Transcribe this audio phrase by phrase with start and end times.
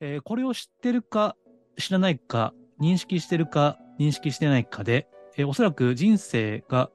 [0.00, 1.36] えーこれを知ってるか
[1.78, 6.90] 知らないか、認識してるか認識してないかで、えーおそらく人生が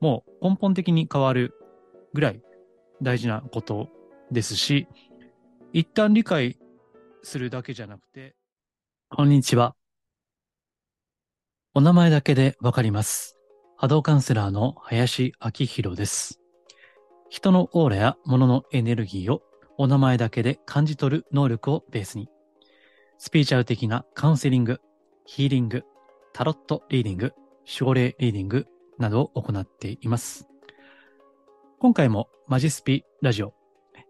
[0.00, 1.54] もう根本的に変わる
[2.12, 2.42] ぐらい
[3.02, 3.88] 大事なこと
[4.30, 4.86] ですし、
[5.72, 6.58] 一旦理解
[7.22, 8.34] するだけじゃなくて、
[9.08, 9.74] こんにちは。
[11.74, 13.36] お名前だけでわかります。
[13.76, 16.40] 波動カウンセラーの林明宏です。
[17.30, 19.42] 人のオーラや物のエネルギーを
[19.76, 22.28] お名前だけで感じ取る能力をベースに、
[23.18, 24.80] スピーチャル的なカウンセリング、
[25.24, 25.84] ヒーリング、
[26.32, 27.32] タロットリーディング、
[27.64, 28.66] 症例リーディング
[28.98, 30.48] などを行っています。
[31.78, 33.54] 今回もマジスピラジオ、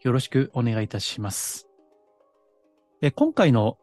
[0.02, 1.68] よろしくお願いいたします。
[3.02, 3.78] え今回の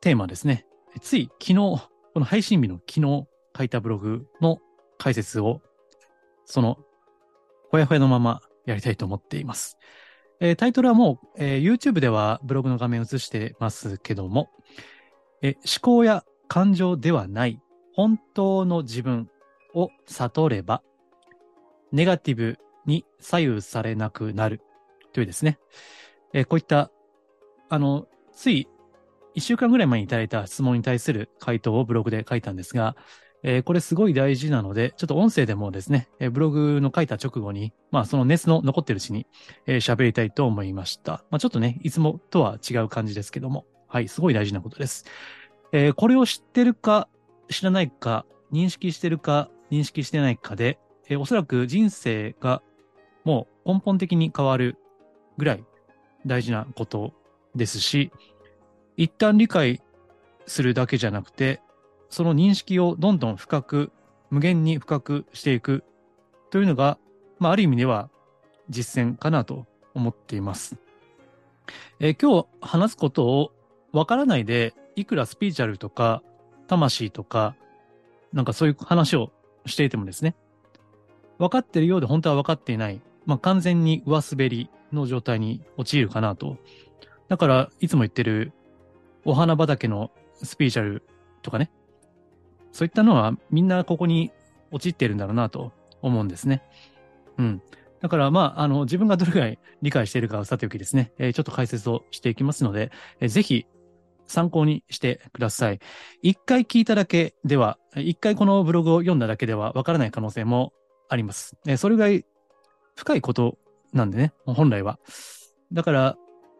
[0.00, 0.66] テーマですね、
[1.00, 3.26] つい昨日、この配信日の昨日
[3.56, 4.58] 書いたブログの
[4.98, 5.60] 解説を、
[6.44, 6.78] その、
[7.70, 9.76] ほやほやのままやりたいと思っています。
[10.40, 14.50] えータイトルはもう、えー YouTube ではブログの画面を映してますけども、
[15.42, 17.60] えー思考や感情ではない
[17.94, 19.28] 本当の自分
[19.74, 20.82] を悟れば、
[21.92, 24.62] ネガティブに左右されなくなる
[25.12, 25.58] というですね、
[26.32, 26.90] えーこういった、
[27.68, 28.66] あの、つい
[29.34, 32.96] 一週間ぐらい前にいただいた質問に対する回答をブログで書いたんですが、
[33.42, 39.26] えーこれすごい大事なので、ちょっと音声でもですね、えーブログの書いた直後に、まあその熱の残ってるうちに
[39.66, 41.24] えー喋りたいと思いました。
[41.30, 45.06] まあちょっとね、いつもとは違う感じですけども、はい、すごい大事なことです。
[45.72, 47.08] えーこれを知ってるか
[47.48, 52.62] 知らないか、認識してるか認識してないかで、えーおそらく人生が
[53.24, 54.76] もう根本的に変わる
[55.36, 55.64] ぐらい
[56.26, 57.14] 大事なこと
[57.54, 58.12] ですし、
[58.96, 59.80] 一旦理解
[60.46, 61.62] するだけじゃなくて、
[62.10, 63.92] その認識をどんどん深く、
[64.30, 65.84] 無限に深くしていく
[66.50, 66.98] というのが、
[67.38, 68.10] まあある意味では
[68.68, 70.76] 実践かなと思っています。
[72.00, 73.52] えー今日話すことを
[73.92, 76.22] わからないで、いくらスピーチャルとか、
[76.66, 77.56] 魂とか、
[78.32, 79.32] なんかそういう話を
[79.66, 80.36] していてもですね、
[81.38, 86.58] 分かってるようで本当は分かっていない、まあ完全に上滑りの状態に陥るかなと。
[87.28, 88.52] だから、いつも言ってる、
[89.24, 90.10] お花畑の
[90.42, 91.04] スピーチャル
[91.42, 91.70] とかね、
[92.72, 94.30] そういったのはみんなここに
[94.70, 95.72] 陥っているんだろうなと
[96.02, 96.62] 思うんですね。
[97.38, 97.62] うん。
[98.00, 103.66] だから、まあ、あの、自分がどれくらい理解しているかはさておきですね、えーちょっと解説をしていきますので、えーぜひ
[104.26, 105.80] 参考にしてください。
[106.22, 110.72] 一回聞いただけでは、一回このブログを読んだだけではわからない可能性も
[111.08, 111.56] あります。
[111.66, 112.24] えーそれぐらい
[112.96, 113.58] 深いこと
[113.92, 114.98] なんでね、本来は。
[115.72, 116.16] だから、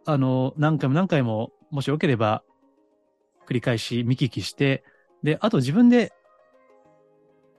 [0.07, 2.43] あの、何回も何回も、もしよければ、
[3.47, 4.85] 繰り返し見聞きして、
[5.23, 6.13] で、あと自分で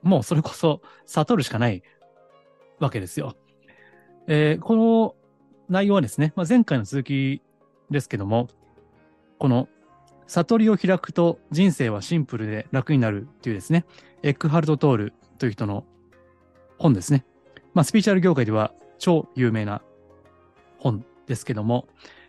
[0.02, 1.82] もうそれこそ悟るしかない
[2.78, 3.36] わけですよ。
[4.26, 5.14] えーこの
[5.68, 7.40] 内容はですね、まあ、前回の続き
[7.90, 8.48] ですけども、
[9.38, 9.68] この
[10.26, 13.86] 悟りを開くと人生はシンプルで楽になるっていうですね、
[14.22, 15.84] エックハルト・トールという人の
[16.78, 17.24] 本ですね。
[17.72, 19.82] まあ、スピーチャル業界では超有名な
[20.78, 21.86] 本ですけども、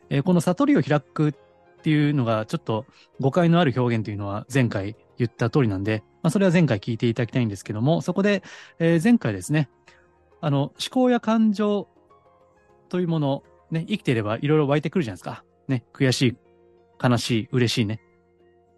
[0.09, 1.33] えーこの悟りを開くっ
[1.81, 2.85] ていうのがちょっと
[3.19, 8.43] 誤解のある表現というのは前回言った通りなんで、まあ、それは前回聞いていただきたいんですけども、そこで、
[8.79, 9.69] えー前回ですね、
[10.41, 11.87] あの、思考や感情
[12.89, 15.43] というもの、ね、生きていればいろいろ湧いてくるじゃないですか。
[15.67, 16.37] ね、悔しい、
[17.03, 18.01] 悲しい、嬉しいね。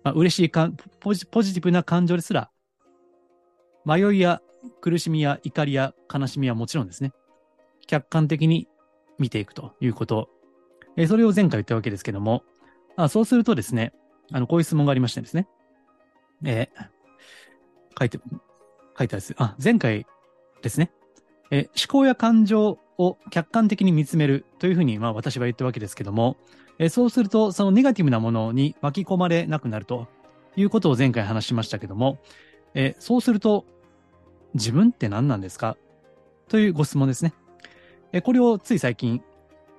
[0.03, 2.49] まあ、嬉しいかポジ、ポジティブな感情ですら、
[3.85, 4.41] 迷いや
[4.81, 7.11] 苦しみや怒りや悲しみはもちろんですね、
[7.87, 8.67] 客観的に
[9.19, 10.29] 見ていくということ。
[10.97, 12.43] えーそれを前回言ったわけですけども、
[12.95, 13.93] あそうするとですね、
[14.31, 15.47] あの、こういう質問がありましてですね、
[16.43, 16.85] えー
[17.97, 18.19] 書いて、
[18.97, 19.35] 書いてあるです。
[19.37, 20.05] あ、前回
[20.61, 20.91] ですね、
[21.49, 26.37] えー思考や感情を客観的に見つめるというふうに、まあ私は言ったわけですけども、
[26.77, 30.07] えーそうすると、そのネガティブなものに巻き込まれなくなると
[30.57, 32.19] いうことを前回話しましたけども、
[32.73, 33.65] えーそうすると、
[34.53, 35.77] 自分って何なんですか？
[36.49, 37.33] というご質問ですね。
[38.11, 39.23] えーこれをつい最近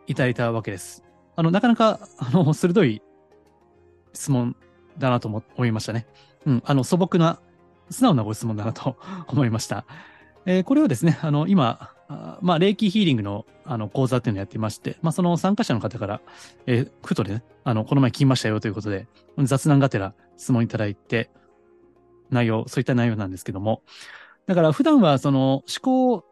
[0.06, 1.03] いただいたわけです。
[1.34, 3.03] あの、なかなか、あの、鋭い
[4.15, 4.57] 質問
[4.97, 6.07] だなと思いましたね。
[6.47, 7.41] うん、あの、素朴な、
[7.91, 8.97] 素直なご質問だなと
[9.28, 9.84] 思いました。
[10.47, 16.21] えーこれをですね、あの、今、あまあ、霊気ヒーリングの、あの、講座っていうのをやっていまして、まあ、その参加者の方から、
[16.66, 19.09] えーふとね、あの、この前聞きましたよということで、
[19.39, 21.31] 雑談がてら質問いただいて、
[22.31, 23.83] 内容、そういった内容なんですけども、
[24.47, 26.25] だから普段はその思考を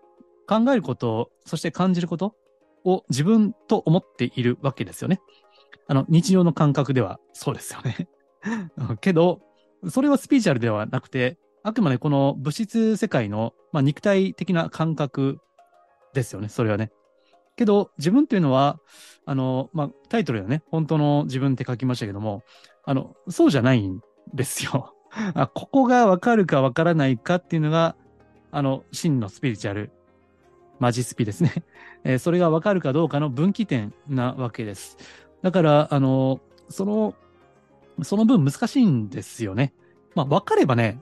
[0.46, 2.36] 考えること、そして感じること
[2.84, 5.20] を自分と思っているわけですよね。
[5.88, 8.08] あの、日常の感覚ではそうですよね。
[9.00, 9.40] けど、
[9.90, 15.38] それはスピーチュアルではなくて、あくまでこの物質世界の、まあ、肉体的な感覚
[16.12, 16.92] ですよね、それはね。
[17.56, 18.80] けど、自分っていうのは、
[19.26, 22.42] あの、まあ、タイトルはね、本当の自分って書きましたけども、
[22.84, 24.00] あの、そうじゃないん
[24.34, 24.94] ですよ。
[25.34, 27.96] あここがわかるかわからないかっていうのが、
[28.50, 29.92] あの、真のスピリチュアル、
[30.80, 31.52] マジスピですね。
[32.04, 34.96] えー、それがわかるかどうかの分岐点なわけです。
[35.42, 37.14] だから、あの、その、
[38.02, 39.72] その分難しいんですよね。
[40.14, 41.00] まあ、わかればね、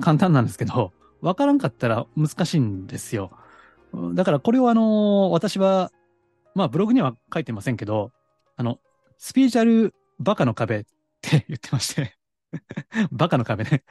[0.00, 3.30] 簡単なんですけど、わからんかったら難しいんですよ。
[4.14, 5.90] だからこれをあの、私は、
[6.54, 8.12] まあブログには書いてませんけど、
[8.56, 8.78] あの、
[9.18, 10.84] スピリチュアルバカの壁っ
[11.20, 12.16] て 言ってまして
[13.12, 13.84] バカの壁ね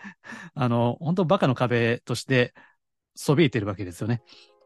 [0.54, 2.54] あの、本当バカの壁として
[3.16, 4.22] そびえてるわけですよね。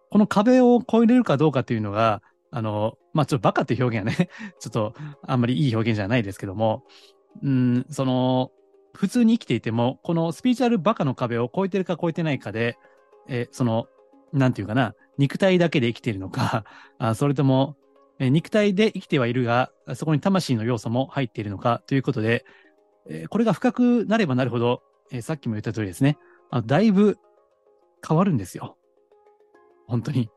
[0.09, 2.21] この壁を越えれるかどうかっていうのが、
[2.51, 4.29] あの、まあ、ちょっとバカって表現はね
[4.59, 4.93] ちょっと
[5.23, 6.83] あんまりいい表現じゃないですけども、
[7.41, 8.51] うん、その、
[8.93, 12.77] 普通に生きていても、このスピリチュアルバカの壁を越えてるか越えてないかで、
[13.27, 13.87] えその、
[14.31, 16.65] なんていうかな、肉体だけで生きているのか、
[16.99, 17.75] あそれとも、
[18.19, 22.45] え肉体で生きてはいるが、そこに魂の要素も入っているのかということで、
[23.07, 26.17] えこれが深くなればなるほど、えさっきも言った通りですね、
[26.51, 27.17] あだいぶ
[28.07, 28.77] 変わるんですよ。
[29.87, 30.29] 本当に。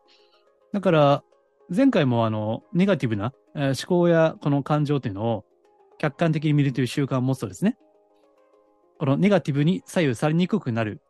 [0.72, 1.24] だから、
[1.68, 5.44] 前回もあの、ネガティブな、思考やこの感情というのを
[5.98, 7.76] 客観的に見るという習慣を持つとですね、
[8.98, 11.00] このネガティブに左右されにくくなる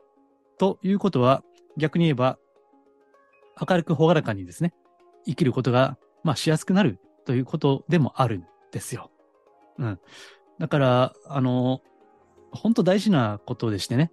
[0.59, 1.43] ということは、
[1.77, 2.38] 逆に言えば
[3.61, 4.75] 明るく朗らかにですね、
[5.27, 9.11] 生きることが、まあ、しやすくなるということでもあるんですよ。
[9.79, 9.99] うん。
[10.59, 11.81] だから、あの、
[12.50, 14.12] 本当大事なことでしてね。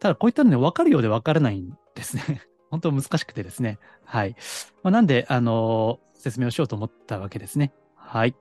[0.00, 2.22] ただ、こういったのね、分かるようで分からないんですね。
[2.70, 3.78] 本当難しくてですね。
[4.04, 4.34] はい。
[4.82, 7.72] まあ、なんで、あの、説明をしようと思ったわけですね。
[7.94, 8.34] はい。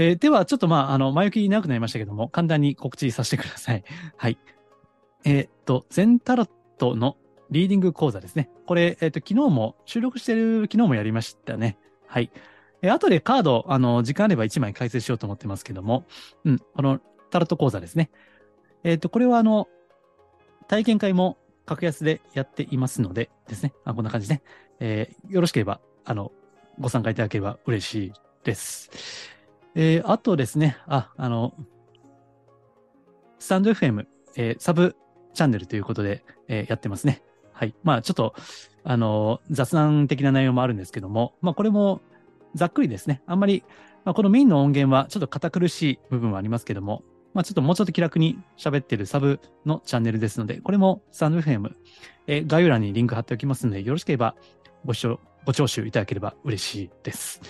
[0.00, 3.84] えー、では、ちょっとまあ、あの、前置き長くなりましたけども、簡単に告知させてください。
[4.16, 4.38] はい。
[5.26, 7.18] えー、っと、ゼンタロットの
[7.50, 8.48] リーディング講座ですね。
[8.64, 11.76] これ、えっ、と、昨日も、収録してる昨日もやりましたね。
[12.06, 12.30] はい。
[12.80, 16.06] えー、後でカード、あの、時間あれば1枚解説しようと思ってますけども、
[16.44, 16.98] うん、この
[17.28, 18.10] タロット講座ですね。
[18.84, 19.68] えっ、と、これはあの、
[20.66, 21.36] 体験会も
[21.66, 23.74] 格安でやっていますのでですね。
[23.84, 24.40] あこんな感じね。
[24.78, 26.32] え、よろしければ、あの、
[26.78, 28.12] ご参加いただければ嬉しい
[28.44, 29.39] です。
[29.74, 31.54] えー、あとですね、あ、あの、
[33.38, 34.06] スタンド FM、
[34.36, 34.96] えー、サブ
[35.34, 37.22] チャンネルということで、えー、やってますね。
[37.52, 37.74] はい。
[37.82, 38.34] まあ、ちょっと、
[38.84, 42.00] あの、雑談的な内容もあるんですけども、まあ、これも
[42.54, 43.22] ざっくりですね。
[43.26, 43.62] あんまり、
[44.04, 47.02] まあ、このメインの音源はちょっと堅苦しい部分はありますけども、
[47.34, 51.70] まあ、ちょっともうちょっと気楽に喋ってるサブのチャンネルですので、これもサンド FM、
[52.26, 54.34] えー、概要欄にリンク貼っておきますので、よろしければ
[54.84, 57.40] ご視聴、ご聴取いただければ嬉しいです。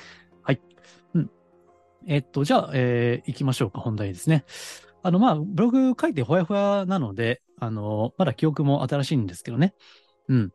[2.07, 4.45] え、っと、じゃあ、えー、行きましょうか、本題ですね。
[5.03, 9.75] あの、まあ、ブログ書いてほやほやなので、あの、まだ記憶も新しいんですけどね。
[10.29, 10.53] うん。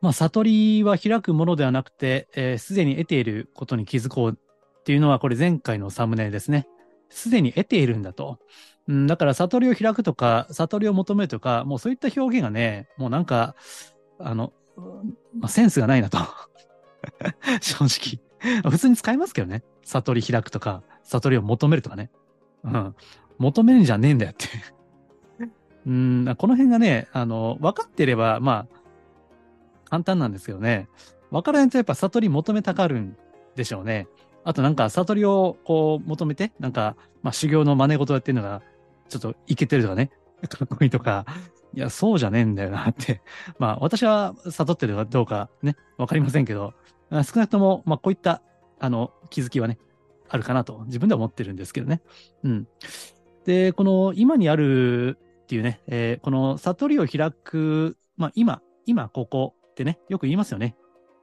[0.00, 6.66] まあ、悟りは開くものではなくて、す、えー、で、に得ていることに気づこうっていうのは、これ前回のサムネですね。
[7.08, 8.38] すでに得ているんだと。
[8.88, 13.54] うん、だから、悟りを開くとか、悟りを求めるとか、もうそういった表現がね、もうなんか、
[14.18, 14.52] あの、
[15.38, 16.18] まあ、センスがないなと。
[17.60, 18.31] 正直。
[18.68, 19.62] 普通に使いますけどね。
[19.84, 22.10] 悟り開くとか、悟りを求めるとかね。
[22.64, 22.94] うん。
[23.38, 24.46] 求めるんじゃねえんだよって
[25.86, 30.88] うん、この辺がね、あの、分かってれば、まあ、簡単なんですけどね。
[31.30, 33.16] 分からないとやっぱ悟り求めたがるん
[33.56, 34.06] でしょうね。
[34.44, 38.62] あとなんか悟りをこう求めて、なんか、まあ修行の真似事やってるのが、
[39.08, 40.10] ちょっといけてるとかね、
[40.48, 41.26] かっこいいとか、
[41.74, 43.22] いや、そうじゃねえんだよなって。
[43.58, 46.74] まあ私は悟ってるかどうかね、わかりませんけど、
[47.24, 48.42] 少なくとも、まあこういった、
[48.80, 49.78] あの、気づきはね、
[50.28, 52.00] あるかなと自分では思ってるんですけどね。
[52.42, 52.68] うん。
[53.44, 60.76] で、この今にあるっていうね、えー、この悟りを開く、まあ今、今ここってね、よく言いますよね。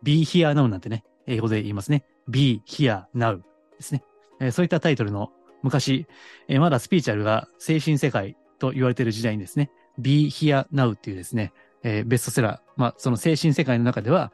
[0.03, 2.05] be here now なんてね、英語で言いますね。
[2.27, 3.43] be here now で
[3.81, 4.03] すね。
[4.39, 5.31] えー、そういったタイトルの
[5.63, 6.05] 昔、
[6.47, 11.51] えー、まだスピーチャルが精神世界と言われている時代にですね、be here now っていうですね、
[11.83, 14.31] えー、ベストセラー、まあその精神世界の中では、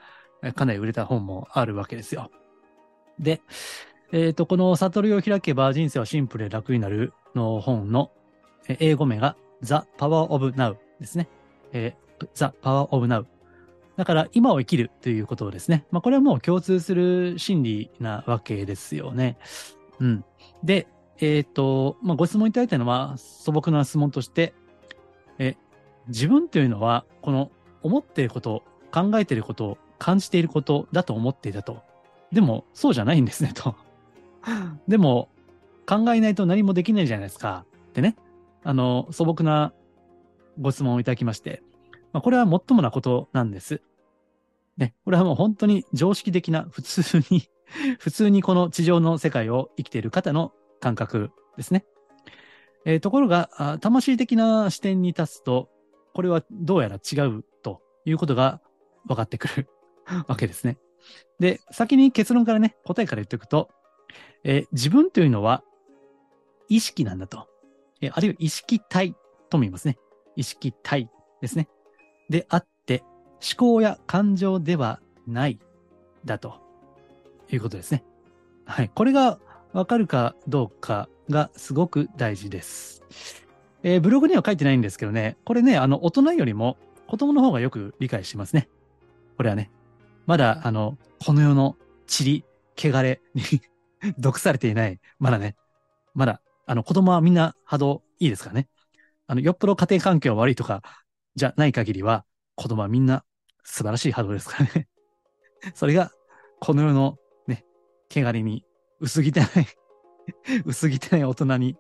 [0.54, 2.32] かなり売れた本もあるわけですよ。
[3.20, 3.42] で、
[4.12, 8.12] えっ、ー、と、この悟りを開けば人生はシンプルで楽になるの本の
[8.68, 11.28] 英語名が The Power of Now ですね。
[11.72, 13.26] えー、The Power of Now。
[13.98, 15.86] だから今を生きるということですね。
[15.92, 19.38] まあこれはもう共通する心理なわけですよね。
[20.00, 20.26] うん。
[20.64, 20.88] で、
[21.20, 24.54] えっ、ー、と、まあご質問いただいたのは素朴な質問として、
[25.40, 25.56] え、
[26.08, 27.52] 自分というのはこの
[27.84, 31.84] 思っていること、考えていること、感じていることだと思っていたと。
[32.32, 33.76] でもそうじゃないんですねと。
[34.88, 35.30] でも
[35.86, 37.66] 考えないと何もできないじゃないですか。
[37.90, 38.16] ってね。
[38.64, 39.74] あの、素朴な
[40.60, 41.62] ご質問をいただきまして、
[42.14, 43.82] まあ、これは最もなことなんです。
[44.78, 47.48] ね、これはもう本当に常識的な、普通に
[48.00, 51.86] 普通にこの地上の世界を生きている方の感覚ですね。
[52.86, 55.70] えー、ところが、魂的な視点に立つと、
[56.14, 58.62] これはどうやら違うということが
[59.06, 59.70] 分かってくる
[60.28, 60.78] わけですね。
[61.40, 63.70] で、先に結論からね、答えから言っておくと、
[64.44, 65.64] えー、自分というのは
[66.70, 67.48] 意識なんだと。
[68.02, 69.16] えー、あるいは意識体
[69.50, 69.98] とも言いますね。
[70.36, 71.10] 意識体
[71.42, 71.68] ですね。
[72.30, 73.04] であって、
[73.42, 75.60] 思考や感情ではない
[76.24, 76.62] だと
[77.52, 78.04] いうことですね。
[78.66, 78.90] はい。
[78.94, 79.40] これが
[79.74, 83.04] わかるかどうかがすごく大事です。
[83.84, 88.68] えー、ブログには書いてないんですけどね、これね、あの、大人よりも子供の方がよく理解しますね。
[89.38, 89.70] これはね、
[90.26, 91.78] まだ、あの、この世の
[92.08, 92.44] 塵、
[92.78, 93.44] 汚れに
[94.18, 95.56] 毒されていない、まだね、
[96.14, 98.68] まだ、あの、子供はみんな波動いいですからね。
[99.28, 100.82] あの、よっぽど家庭環境悪いとか、
[101.36, 103.24] じゃない限りは、子供はみんな
[103.64, 104.88] 素晴らしい波動ですからね。
[105.76, 106.12] それが、
[106.60, 107.18] この世の
[107.48, 107.66] ね、
[108.10, 108.66] 汚れに、
[109.00, 109.32] 薄汚い
[110.66, 111.78] 薄汚い大人に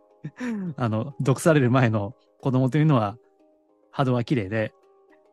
[0.77, 3.17] あの、毒される前の子供というのは、
[3.91, 4.73] 波動は綺麗で、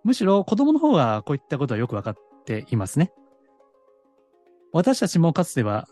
[0.04, 3.12] むしろ子供の方がこういったことはよくわかってていますね。
[4.72, 5.88] 私たちもかつては、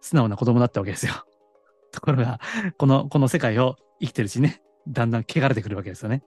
[0.00, 1.12] 素直な子供だったわけですよ。
[1.90, 2.40] ところが、
[2.76, 6.22] この、この世界を生きてるうちにね、だんだん汚れてくるわけですよね。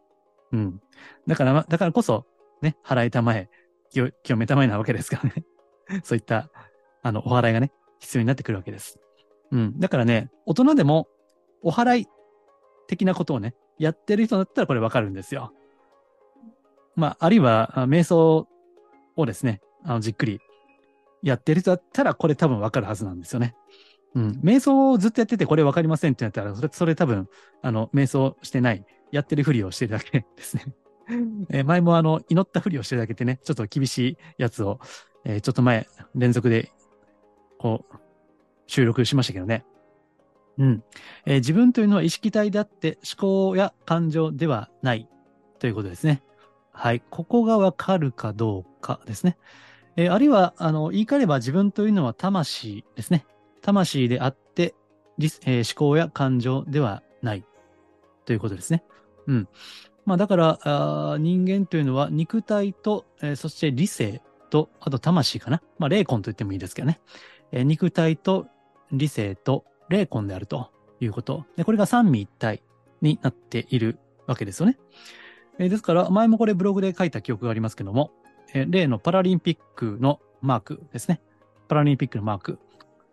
[0.51, 0.81] うん。
[1.27, 2.25] だから、だからこそ、
[2.61, 3.49] ね、払いたまえ、
[3.89, 5.45] 清めたまえなわけですからね。
[6.03, 6.49] そういった、
[7.01, 8.99] あの、お払いがね、必要になってくるわけです。
[9.51, 9.79] うん。
[9.79, 11.07] だからね、大人でも、
[11.61, 12.07] お払い
[12.87, 15.53] 的なことをね、やってる人だったらこれわかるんですよ。
[16.95, 18.47] まあ、あるいは、瞑想
[19.15, 20.39] をですね、あの、じっくり
[21.21, 23.55] やってる人だったらこれ多分わかるはずなんですよね。
[24.15, 24.39] うん。
[24.43, 27.27] 瞑想をずっとやっててこれわかりませんってなったら、それ、それ多分、
[27.61, 30.65] あの、瞑想してない、やってるふりをしてるだけですね。
[31.49, 34.79] えー、前もあの、祈ったふりをしてるだけでね、ちょっと厳しいやつを、
[35.25, 36.71] えー、ちょっと前、連続で、
[37.59, 37.95] こう、
[38.67, 39.65] 収録しましたけどね。
[40.57, 40.83] うん。
[41.25, 45.07] えー、自分というのは意識体であって思考や感情ではない
[45.57, 46.21] ということですね。
[46.79, 47.01] はい。
[47.09, 49.37] ここがわかるかどうかですね。
[49.97, 53.25] えー、あるいは、あの、言い換えれば自分というのは魂ですね。
[53.61, 54.75] 魂であって、
[55.45, 57.43] えー、思考や感情ではない
[58.23, 58.85] ということですね。
[59.27, 59.49] うん。
[60.05, 65.61] まあだからあ、人間というのは肉体と、えー、そして理性と、あと魂かな。
[65.79, 67.01] まあ霊魂と言ってもいいですけどね。
[67.51, 68.47] えー、肉体と
[68.93, 70.71] 理性と霊魂であると
[71.01, 71.43] いうこと。
[71.57, 72.63] で、これが三位一体
[73.01, 74.77] になっているわけですよね。
[75.59, 78.11] えー、ですから、前もこれブログで書いた記憶がありますけども、
[78.53, 81.21] えー、例のパラリンピックのマークですね。
[81.67, 82.59] パラリンピックのマーク。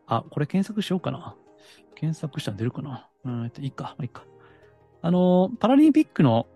[0.06, 1.34] あ、これ検索しようかな。
[1.96, 3.08] 検索したら出るかな。
[3.24, 4.24] うん、えっと、いいか、ま、いいか。
[5.02, 6.46] あのー、パラリンピックの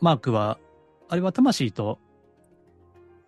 [0.00, 0.58] マークは、
[1.08, 1.98] あれは魂と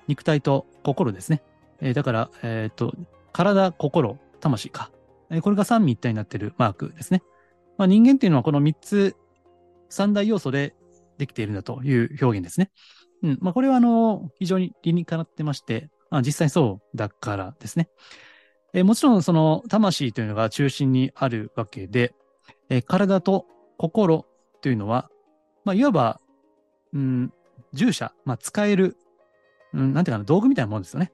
[0.06, 1.42] 肉体と心ですね。
[1.80, 2.94] えー、だから、えっ、と、
[3.32, 4.90] 体、心、魂か
[5.30, 5.40] え。
[5.40, 7.22] これが三位一体になってるマークですね。
[7.78, 9.16] まあ、人間っていうのはこの三つ、
[9.88, 10.74] 三大要素で
[11.20, 12.70] できているんだという表現ですね。
[13.22, 13.38] うん。
[13.40, 17.88] まあ、これはあの、非常に理にかなってまして、あ、実際そうだからですね。
[18.72, 22.14] えもちろんその魂というのが中心にあるわけで、
[22.68, 23.46] え体と
[23.78, 24.26] 心
[24.62, 25.10] というのは、
[25.64, 26.20] まあ、いわば、
[26.92, 27.32] うん、
[27.72, 28.96] 従者、まあ、使える、
[29.74, 31.12] うん、なんていうかな、道具みたいなものですよね。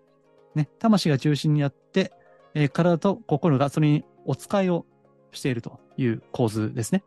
[0.54, 2.12] ね、魂が中心にあって、
[2.54, 4.86] えー、体と心がそれにお使いを
[5.32, 7.04] しているという構図ですね。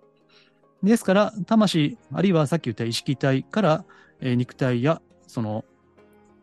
[0.83, 3.85] ですから、魂、あるいはさっき言った意識体から、
[4.21, 5.65] えー、肉体やその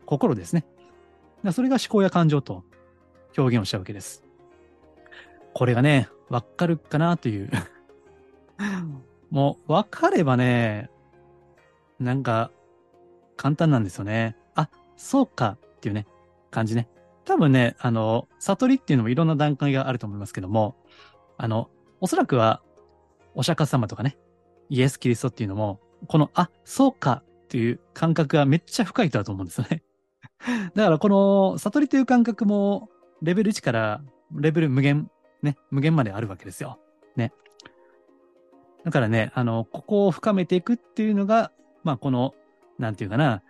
[0.05, 0.65] 心ですね。
[1.51, 2.63] それが思考や感情と
[3.37, 4.23] 表現をしたわけです。
[5.53, 7.49] これがね、わかるかなという
[9.29, 10.89] もう、わかればね、
[11.99, 12.51] なんか、
[13.35, 14.35] 簡単なんですよね。
[14.55, 16.07] あ、そうかっていうね、
[16.49, 16.87] 感じね。
[17.25, 20.75] 多分ね、あの、悟りっていうのもいろんな段階があると思いますけども、
[21.37, 22.61] あの、おそらくは、
[23.35, 24.17] お釈迦様とかね、
[24.69, 29.83] イエス・キリストっていうのも、この、あ、そうかっていう感覚がめっちゃ深い人だと思うんですよね。
[30.75, 32.89] だからこの悟りという感覚も
[33.21, 34.01] レベル1から
[34.35, 35.09] レベル無限、
[35.41, 36.79] ね、無限まであるわけですよ。
[37.15, 37.33] ね。
[38.83, 41.51] だからね、あの、ここを深めていくっていうのが、
[41.83, 42.35] まあこの、
[42.77, 43.41] なんていうかな、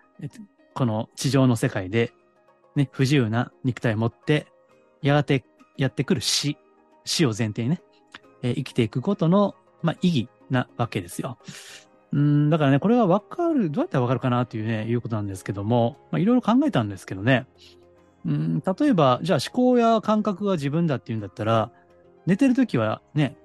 [0.74, 2.14] この地上の世界で
[2.78, 4.48] ね、不自由な肉体を持って、
[5.02, 5.44] やがて
[5.78, 6.58] やってくる死、
[7.06, 7.82] 死を前提にね、
[8.44, 11.38] えー、生きていくことの、まあ、意義なわけですよ。
[12.14, 17.48] うん、だからね、これはわかる、どうやったらわかるかなっていうね、いうことなんですけども、まあ、いろいろ考えたんですけどね。
[18.26, 21.72] うん、例えば、じゃあ思考や感覚が自分だっていうんだったら、
[22.26, 23.36] 寝てるときはね、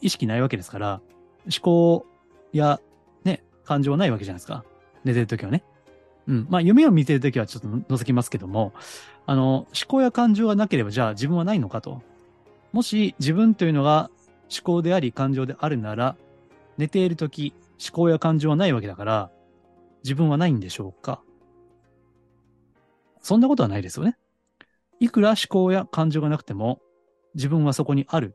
[0.00, 1.00] 意識ないわけですから、
[1.44, 2.06] 思考
[2.52, 2.80] や
[3.24, 4.64] ね、感情ないわけじゃないですか。
[5.04, 5.64] 寝てるときはね。
[6.26, 6.46] うん。
[6.50, 8.72] まあ、夢を見てるときはちょっと覗きますけども、
[9.26, 12.02] あの、思考や感情がなければ、じゃあ自分はないのかと。
[12.72, 14.10] もし自分というのが
[14.50, 16.16] 思考であり感情であるなら、
[16.76, 19.30] 寝ているとき、思考や感情はないわけだから、
[20.02, 21.22] 自分はないんでしょうか？
[23.20, 24.16] そんなことはないですよね。
[24.98, 26.80] いくら思考や感情がなくても、
[27.34, 28.34] 自分はそこにある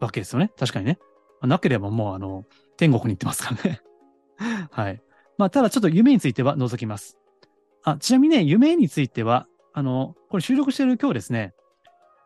[0.00, 0.50] わけですよね。
[0.58, 0.98] 確かにね。
[1.42, 2.44] なければもうあの、
[2.76, 3.80] 天国に行ってますからね。
[4.70, 5.02] はい。
[5.38, 7.18] まあ、ただちょっと夢については除きます。
[7.82, 11.54] あ、ちなみにね、夢については、あの、これ収録してる今日ですね、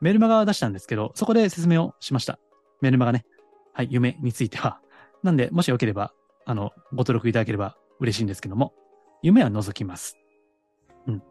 [0.01, 2.39] メルマガ出したんですけど、そこで説明をしました。
[2.81, 3.25] メルマガね。
[3.73, 4.81] はい、夢については。
[5.23, 6.13] なんで、もしよければ、
[6.45, 8.73] あの、ご登録いただければ嬉しいんですけども、
[9.23, 10.17] 夢は除きます。
[11.07, 11.23] うん。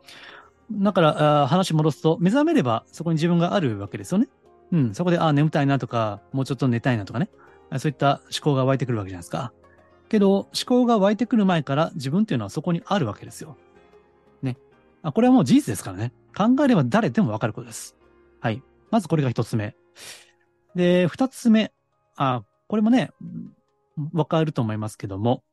[0.71, 4.27] だから、あ話戻すと、目覚めればそこに自分があるわけですよね。
[4.71, 7.29] うん、そこで、ああ眠たいなとか、もうちょっと寝たいなとかね。
[7.77, 9.53] そういった思考が湧いてくるわけじゃないですか。
[10.09, 13.57] けど、思考が湧いてくる前から自分っていうのはそこにあるわけですよ。
[14.41, 14.57] ね。
[15.01, 16.13] あこれはもう事実ですからね。
[16.35, 17.95] 考えれば誰でもわかることです。
[18.39, 18.61] はい。
[18.91, 19.75] まずこれが一つ目。
[20.75, 21.71] で、二つ目。
[22.17, 23.11] あ、これもね、
[24.13, 25.43] わかると思いますけども、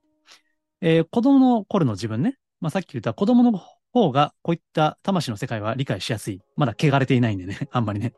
[0.81, 2.37] えー子供の頃の自分ね。
[2.61, 3.61] まあ、さっき言った子供の
[3.93, 6.41] 方がこういった魂の世界は理解しやすい。
[6.57, 7.59] まだ汚れていないんでね。
[7.73, 8.15] あんまりね。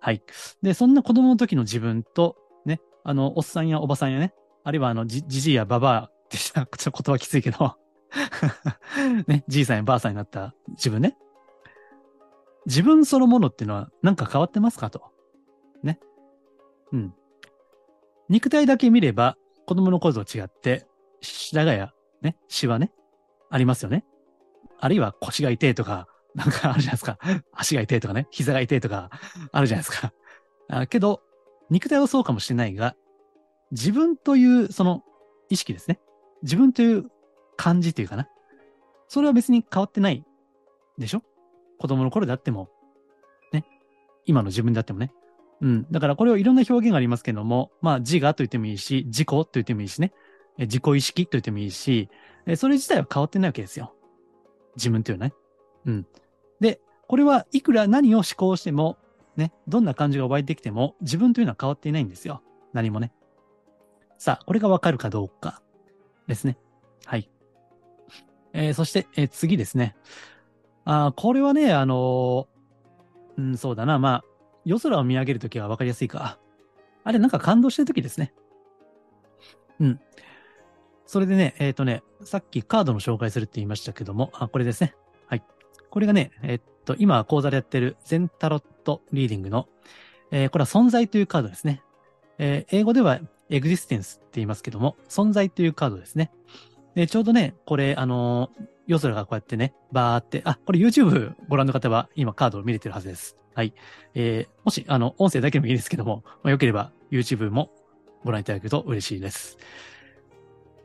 [0.00, 0.22] はい。
[0.62, 4.34] で、そんな子供の時の自分と、ね、あの、おっさんやおばさんやね、
[4.64, 7.76] あるいはあの、じ、じいやばばあってした、ちょっと言葉きついけど、
[9.26, 11.16] ね、じいさんやばあさんになった自分ね。
[12.66, 15.02] 自分そのものっていうのはなんか変わってますかと。
[15.82, 15.98] ね。
[16.92, 17.14] うん。
[18.28, 19.36] 肉体だけ見れば
[19.66, 20.86] 子供の頃と違って、
[21.20, 22.92] 白髪や、ね、シワね、
[23.50, 24.04] ありますよね。
[24.78, 27.18] あるいは腰が痛いとか、なんかあるじゃないですか。
[27.52, 29.10] 足が痛いとかね、膝が痛いとか、
[29.52, 30.12] あるじゃないですか。
[30.68, 31.22] あけど、
[31.70, 32.96] 肉体はそうかもしれないが、
[33.70, 35.02] 自分というその
[35.48, 36.00] 意識ですね。
[36.42, 37.10] 自分という
[37.56, 38.28] 感じというかな。
[39.08, 40.24] それは別に変わってない
[40.98, 41.22] でしょ
[41.78, 42.68] 子供の頃であっても、
[43.52, 43.64] ね。
[44.26, 45.12] 今の自分であってもね。
[45.60, 45.86] うん。
[45.90, 50.12] だからこれをいろんな表現がありますけども、まあ自我と言ってもいいし、自己と言ってもいいしね。
[50.58, 52.08] 自己意識と言ってもいいし、
[52.56, 53.94] それ自体は変わってないわけですよ。
[54.76, 55.34] 自分というのはね。
[55.86, 56.06] うん。
[56.60, 58.98] で、これはいくら何を思考しても、
[59.36, 62.42] ね、どんな感情が湧いてきても、自分というのは変わっていないんですよ。
[62.72, 63.12] 何もね。
[64.18, 65.60] さあ、これがわかるかどうか
[66.26, 66.56] ですね。
[67.04, 67.28] はい。
[68.52, 69.96] えーそして、えー次ですね。
[70.84, 72.46] あこれはね、あのー
[73.38, 73.98] うん、そうだな。
[73.98, 74.24] まあ、
[74.64, 76.38] 夜空を見上げるときはわかりやすいか？
[77.04, 78.32] あれ、なんか感動してるときですね。
[79.80, 80.00] うん。
[81.06, 84.94] それでね、えっ、とね、さっきカードの紹介するって言いましたけども、あ、これですね。
[85.26, 85.42] はい。
[85.90, 89.68] これがね、えっと、今講座でやってる全タロットリーディングの、
[90.30, 91.82] えーこれは存在というカードですね。
[92.38, 96.32] え英語ではエグジステンスって言いますけども、存在というカードですね。
[96.94, 98.50] で、ちょうどね、これ、あの
[98.86, 103.36] 夜空がこうやってね、バーって、あ、これ YouTube ご覧の方は今カードを見れてるはずです。
[103.54, 103.72] はい。
[104.14, 107.70] えーもし、あの、音声だけでもいいですけども、まあ、よければ YouTube も
[108.24, 109.58] ご覧いただけると嬉しいです。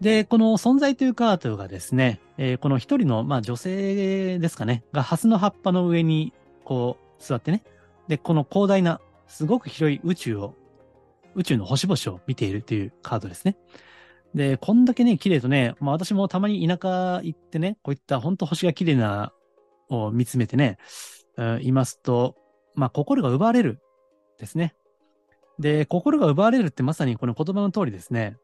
[0.02, 7.64] で、この存在というカードがですね、えーこの一人の、まあ女性ですかね、がハスの葉っぱの上にこう座ってね、
[8.08, 10.56] で、この広大な、すごく広い宇宙を、
[11.36, 13.56] 宇宙の星々を見ているというカードですね。
[14.36, 19.32] で、こんだけね、綺麗とね、まあ私もたまに田舎行ってね、こういった本当星が綺麗な
[19.90, 20.78] を見つめてね、
[21.38, 22.36] うんいますと、
[22.76, 23.80] まあ心が奪われる
[24.38, 24.76] ですね。
[25.60, 28.38] で、心が奪われるってまさにこの言葉の通りですね。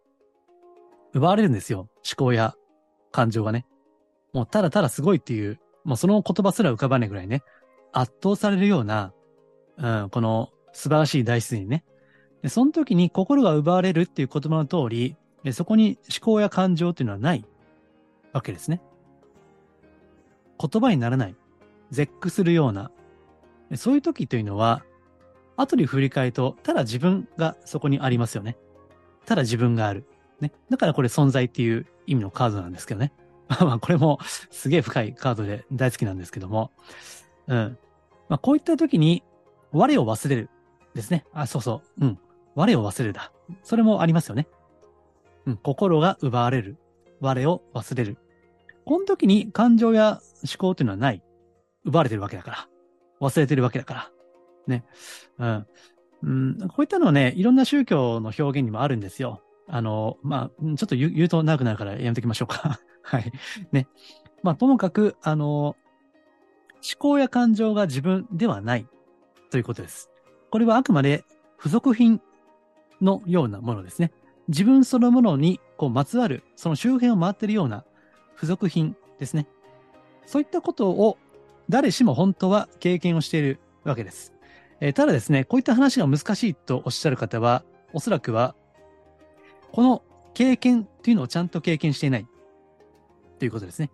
[1.14, 1.80] 奪われるんですよ。
[1.80, 2.56] 思考や
[3.12, 3.66] 感情がね。
[4.34, 7.42] もうただただすごいっていう、もうその言葉すら浮かばないぐらいね、
[7.94, 9.14] 圧倒されるような、
[9.78, 11.86] うん、この素晴らしい大自然にね。
[12.42, 17.46] で、その時に心が奪われるっていう言葉の通り、えそこに思考や感情っていうのはない
[18.34, 18.82] わけですね。
[20.60, 21.36] 言葉にならない。
[21.92, 22.92] 絶句するような。
[23.76, 24.84] そういう時というのは、
[25.58, 28.58] 後に振り返ると、ただ自分がそこにありますよね。
[29.26, 30.06] ただ自分がある。
[30.40, 30.52] ね。
[30.70, 33.14] だからこれ存在っていう意味のカードなんですけどね。
[33.48, 34.20] まあまあこれも
[34.52, 36.72] すげえ深いカードで大好きなんですけども。
[37.48, 37.78] うん。
[38.30, 39.24] まあこういった時に、
[39.72, 40.50] 我を忘れる。
[40.94, 41.26] ですね。
[41.34, 42.06] あ、そうそう。
[42.06, 42.20] うん。
[42.56, 43.32] 我を忘れるだ。
[43.64, 44.48] それもありますよね。
[45.46, 45.58] うん。
[45.58, 46.78] 心が奪われる。
[47.20, 48.18] 我を忘れる。
[48.86, 51.22] この時に感情や思考というのはない。
[51.84, 52.70] 奪われてるわけだから。
[53.22, 54.12] 忘れてるわけだから。
[54.68, 54.86] ね。
[55.38, 55.68] うん。
[56.24, 59.42] うん、こういったのはね、いろんな宗教の表現にもあるんですよ。
[59.68, 62.80] あの、まあ、ちょっと言う言うと長くなるからやめときましょうか。
[63.04, 63.32] はい。
[63.72, 63.88] ね。
[64.44, 68.88] まあ、ともかく、あの、思考や感情が自分ではない
[69.50, 70.10] ということです。
[70.52, 71.26] これはあくまで
[71.58, 72.22] 付属品
[73.02, 74.12] のようなものですね。
[74.48, 77.84] 自分そのものに、こう、まつわる、その周辺を回っているような
[78.36, 79.48] 付属品ですね。
[80.26, 81.18] そういったことを
[81.70, 84.34] 誰しも本当は経験をしているわけです。
[84.80, 88.56] えー、ただですね、こういった話が難しいとおっしゃる方は、おそらくは、
[89.72, 92.28] この経験っていうのをちゃんと経験していない
[93.40, 93.90] ということですね。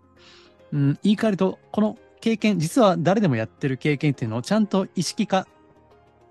[0.72, 5.46] うん、言い換えると、この経験、実は誰でもやってる経験っていうのをちゃんと意識化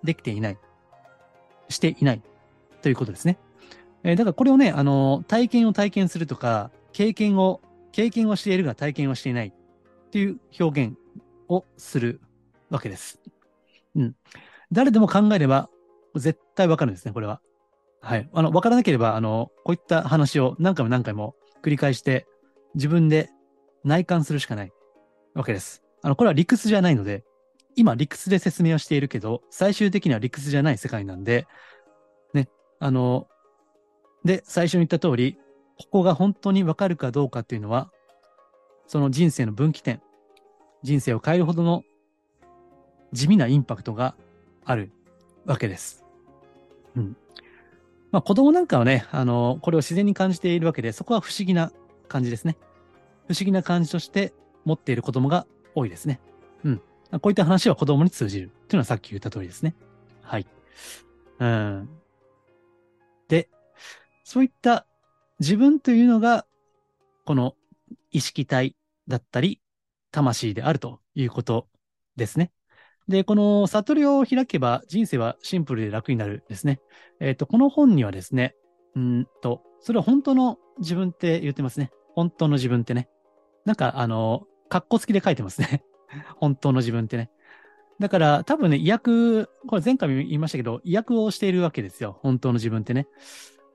[0.04, 0.58] できていない、
[1.70, 2.22] していない
[2.82, 3.38] ということですね。
[4.04, 9.54] えー、だからこれをね、あの、体験を体験するとか、経験を、経験をしているが体験をしていないっ
[10.12, 10.98] ていう表現
[11.52, 12.22] をする
[12.70, 13.20] わけです。
[13.96, 14.16] うん。
[14.72, 15.70] 誰でも考えれば
[16.16, 17.42] 絶対わかるんですね、これは。
[18.02, 18.30] はい。
[18.34, 22.26] あの、わからなければ、あの、こういった話を何回も何回も繰り返して
[22.74, 23.30] 自分で
[23.84, 24.72] 内観するしかない
[25.36, 25.84] わけです。
[26.02, 27.24] あの、これは理屈じゃないので、
[27.76, 31.48] 今理屈で説明をしているけど、最終的には理屈じゃない世界なんで、
[32.34, 33.28] ね、あの、
[34.24, 35.38] で、最初に言った通り、
[35.78, 37.92] ここが本当にわかるかどうかっていうのは、
[38.88, 40.02] その人生の分岐点、
[40.84, 41.84] 人生を変えるほどの
[43.13, 44.15] 地味なインパクトが
[44.65, 44.91] ある
[45.46, 46.06] わけです。
[46.96, 47.17] うん。
[48.12, 51.72] まあ子供なんかはね、あの、これを自然に感じているわけで、そこは不思議な
[52.08, 52.58] 感じですね。
[53.28, 54.34] 不思議な感じとして
[54.65, 56.20] 持っている子供が多いですね。
[56.63, 56.82] うん。
[57.20, 59.76] こういった話は子供に通じるというのはさっき言った通りですね。
[60.22, 60.48] はい。
[61.39, 61.89] うん。
[63.28, 63.50] で、
[64.24, 64.86] そういった
[65.39, 66.46] 自分というのが、
[67.26, 67.56] この
[68.12, 68.76] 意識体
[69.08, 69.61] だったり、
[70.12, 71.67] 魂であるということ
[72.15, 72.52] ですね。
[73.08, 76.80] で、この悟りを開けば人生はシンプルで楽になるですね。
[77.19, 78.56] えっ、ー、と、この本にはですね、
[78.95, 81.91] うんと、それは本当の自分って言ってますね。
[82.13, 83.10] 本当の自分ってね。
[83.65, 85.84] なんか、あの、格好付きで書いてますね。
[86.38, 87.30] 本当の自分ってね。
[88.00, 92.17] だから多分ね、意訳、これ前回も言いましたけど、意訳をしているわけですよ。
[92.21, 93.08] 本当の自分ってね。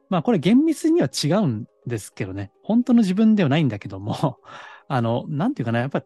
[0.08, 2.50] まあこれ厳密には違うんですけどね。
[2.62, 4.38] 本当の自分ではないんだけども、
[4.88, 6.04] あの、なんていうかな、やっぱ、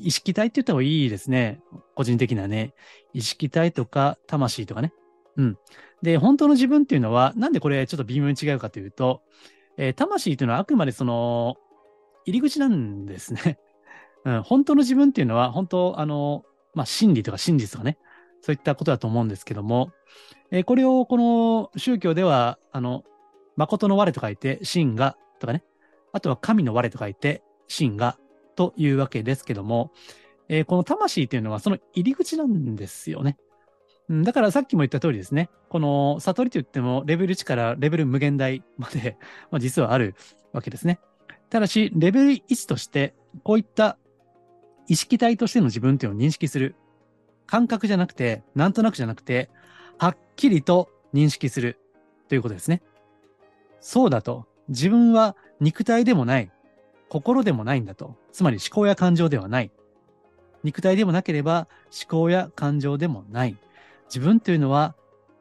[0.00, 1.60] 意識体って言った方がいいですね。
[1.94, 2.74] 個人的なね。
[3.12, 4.92] 意識体とか魂とかね。
[5.36, 5.58] うん。
[6.02, 9.22] で、本当の自分っていうのは、なんでこれちょっと微妙に違うかというと、
[9.76, 11.56] えー、魂っていうのはあくまでその、
[12.24, 13.58] 入り口なんですね。
[14.24, 17.96] うん、本当の自分っていうのは、本当、あの、まあ、真理とか真実とかね、
[18.40, 19.92] そういったことだと思うんですけども、
[20.50, 23.04] えー、これをこの宗教では、あの、
[23.56, 25.62] 誠の我と書いて、真がとかね、
[26.12, 28.18] あとは神の我と書いて、真が
[28.54, 29.92] というわけですけども、
[30.48, 33.36] えー、この魂っていうのはその入り口なんですよね。
[34.08, 35.50] だからさっきも言った通りですね。
[35.68, 39.16] この悟りといってもレベル1からレベル無限大まで、
[39.50, 40.14] まあ、実はある
[40.52, 41.00] わけですね。
[41.50, 43.98] ただし、レベル1として、こういった
[44.88, 46.76] 意識体としての自分っていうのを認識する。
[47.46, 49.50] 感覚じゃなくて、なんとなくじゃなくて、
[49.98, 51.78] はっきりと認識する
[52.28, 52.82] ということですね。
[53.80, 54.46] そうだと。
[54.68, 56.50] 自分は肉体でもない。
[57.08, 58.16] 心でもないんだと。
[58.32, 59.70] つまり思考や感情ではない。
[60.62, 63.56] 肉体でもなければ思考や感情でもない。
[64.06, 64.94] 自分というのは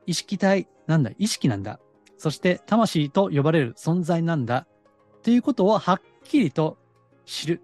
[0.05, 1.11] 意識体なんだ。
[1.17, 1.79] 意識なんだ。
[2.17, 4.67] そして魂と呼ばれる存在なんだ。
[5.23, 6.77] ということをはっきりと
[7.25, 7.61] 知る。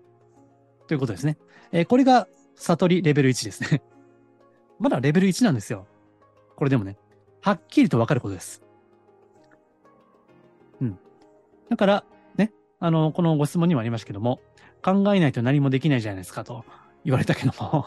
[0.87, 1.37] ということですね。
[1.71, 3.81] えー、これが悟りレベル1ですね。
[4.79, 5.87] まだレベル1なんですよ。
[6.55, 6.97] これでもね。
[7.41, 8.61] はっきりとわかることです。
[10.79, 10.99] うん。
[11.69, 12.03] だから、
[12.81, 14.41] あの、このご質問にもありましたけども、
[14.83, 16.65] 考えないと何もできないじゃないですかと
[17.05, 17.85] 言われたけども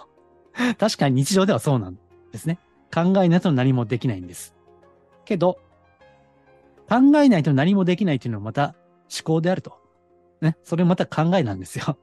[0.79, 1.99] 確かに日常ではそうなん
[2.31, 2.61] ですね。
[2.95, 4.55] 考えないと何もできないんです。
[5.25, 5.59] けど、
[6.89, 8.77] 考えないと何もできないというのはまた
[9.13, 9.81] 思考であると。
[10.41, 11.99] ね、それもまた考えなんですよ。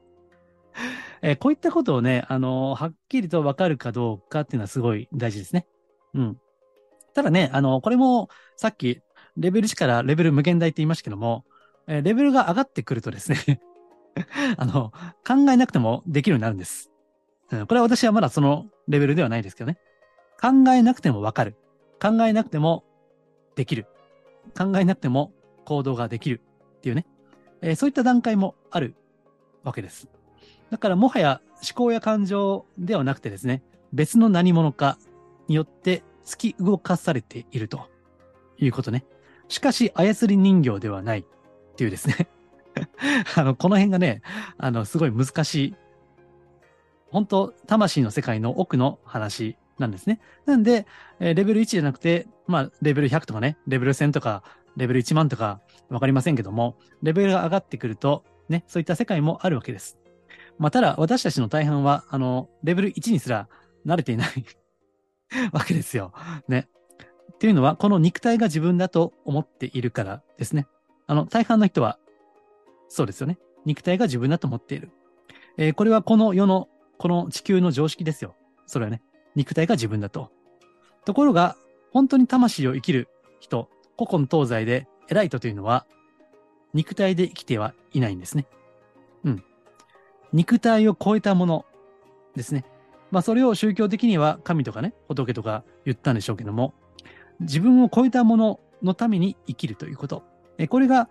[1.22, 5.66] えー、こういったことをね、あのー、はっきりとわかるかどうかっていうのはすごい大事ですね。
[6.12, 6.40] うん。
[7.14, 9.00] ただね、あのー、これもさっき
[9.38, 11.44] レベル1からレベル無限大って言いましたけども、
[11.86, 13.60] レベルが上がってくるとですね
[14.56, 14.92] あの、
[15.26, 16.90] 考えなくてもできるようになるんです。
[17.50, 19.78] うん、これは私はまだそのレベルではないですけどね。
[20.40, 21.56] 考えなくてもわかる。
[22.00, 22.84] 考えなくても
[23.54, 23.86] できる。
[24.56, 25.32] 考えなくても
[25.64, 26.40] 行動ができる
[26.78, 27.06] っていうね。
[27.60, 28.94] えー、そういった段階もある
[29.62, 30.08] わけです。
[30.70, 34.98] だからもはや思考や感情ではなくてですね、別の何者か
[35.48, 37.88] によって突き動かされていると
[38.58, 39.04] いうことね。
[39.48, 41.26] しかし操り人形ではない
[41.72, 42.28] っていうですね
[43.36, 44.22] あの、この辺がね、
[44.58, 45.74] あの、すごい難しい。
[47.10, 50.20] 本当魂の世界の奥の話なんですね。
[50.46, 50.86] なんで、
[51.20, 54.42] えレベル1じゃなくて、まあ、レベル100とかね、レベル1000とか、
[54.76, 59.98] レベル1万とか、わかりませんけども、レベルが上がってくると、ね、そういった世界もあるわけです。
[60.58, 63.48] まあ、ただ、私たちの大半は、あの、レベル1にすら
[63.86, 64.28] 慣れていない
[65.52, 66.12] わけですよ。
[66.48, 66.68] ね。
[67.34, 70.66] っていうのは、この肉体が自分だと思っているからですね。
[71.06, 71.98] あの、大半の人は
[72.92, 73.38] そうですよね。
[73.64, 74.90] 肉体が自分だと思っている。
[75.56, 78.34] えーこれはこの世の、この地球の常識ですよ。
[78.66, 79.00] それはね、
[79.34, 80.30] 肉体が自分だと。
[81.06, 81.56] ところが、
[81.90, 83.08] 本当に魂を生きる
[83.40, 85.86] 人、古今東西で偉い人というのは、
[86.74, 88.46] 肉体で生きてはいないんですね。
[89.24, 89.44] うん。
[90.34, 91.64] 肉体を超えたもの
[92.36, 92.66] ですね。
[93.10, 96.74] まあそれを宗教的には神とかね、仏とか言ったんでしょうけども、
[97.40, 100.24] 自分を超えたもののために生きるということ。
[100.58, 101.08] えこれが